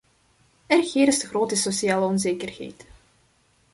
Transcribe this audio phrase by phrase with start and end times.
[0.67, 2.85] Er heerst grote sociale onzekerheid.